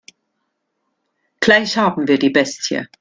[1.41, 2.87] Gleich haben wir die Bestie.